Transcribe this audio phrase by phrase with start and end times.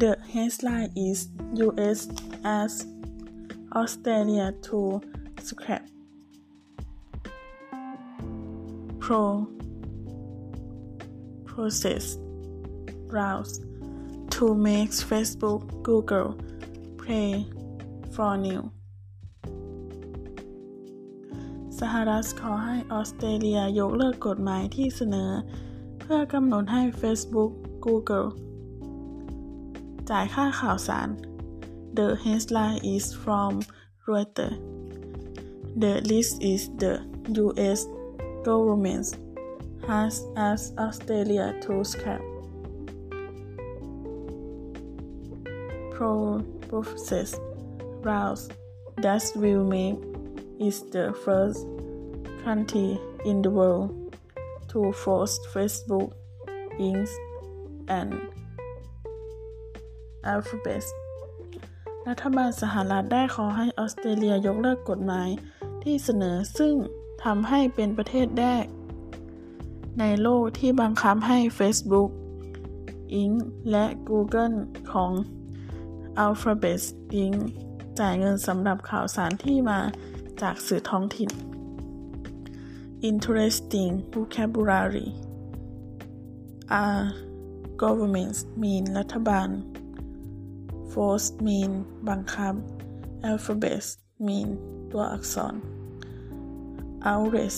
[0.00, 2.08] The headline is US
[2.42, 2.86] as
[3.80, 5.02] Australia to
[5.42, 5.84] scrap
[8.98, 9.46] pro
[11.44, 12.16] process
[13.10, 13.60] browse
[14.30, 16.30] to make Facebook Google
[17.04, 17.30] pay
[18.14, 18.62] for new
[21.80, 25.30] สหรัฐขอให้ออสเตรเลียยกเลิกกฎหมายที่เสนอ
[25.98, 27.52] เพื่อกำหนดให้ Facebook
[27.86, 28.28] Google
[30.09, 31.09] จ่ายค่าข่าวสาร
[31.97, 33.51] The headline is from
[34.05, 34.55] Reuters
[35.83, 36.93] The list is the
[37.43, 37.79] U.S.
[38.47, 39.07] government
[39.87, 40.13] has
[40.47, 42.21] asked Australia to scrap
[45.95, 47.39] pro-process
[48.01, 48.49] routes
[48.97, 49.97] that will make
[50.59, 51.65] it the first
[52.43, 54.15] country in the world
[54.69, 56.13] to force Facebook,
[56.79, 57.09] Inc.
[57.87, 58.13] and
[60.32, 60.84] Alphabet
[62.08, 65.28] รัฐบาลสหรัฐได้ขอให้ออสเตรเลียยกเลิกกฎหมาย
[65.82, 66.74] ที่เสนอซึ่ง
[67.24, 68.64] ทำให้เป็นประเทศแรก
[70.00, 72.10] ในโลกที่บังคับให้ Facebook,
[73.22, 73.34] Inc.
[73.70, 74.56] และ Google
[74.92, 75.12] ของ
[76.24, 76.82] Alphabet
[77.22, 77.36] Inc.
[78.00, 79.80] จ่ายเงินสำหรับข่าวสารที่มา
[80.42, 81.30] จากสื่อท้องถิ่น
[83.10, 85.08] Interesting vocabulary
[86.82, 87.02] are
[87.82, 89.48] governments mean รัฐบาล
[90.91, 91.71] force mean
[92.09, 92.53] บังคับ
[93.29, 93.83] alphabet
[94.27, 94.49] mean
[94.91, 95.53] ตัวอักษร
[97.11, 97.55] outlet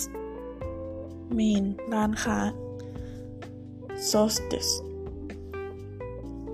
[1.37, 2.39] mean ร้านค้า
[4.09, 4.69] sources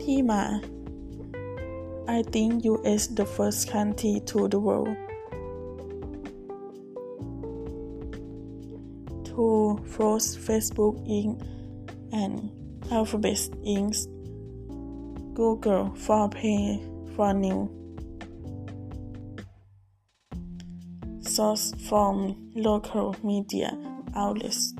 [0.01, 0.43] ที่มา
[2.17, 4.95] I think US the first country to the world
[9.33, 11.31] to force Facebook Inc.
[12.11, 12.51] and
[12.91, 13.93] Alphabet Inc.
[15.38, 16.82] Google for Pay
[17.14, 17.70] for New
[21.20, 23.78] source from local media
[24.16, 24.74] outlets.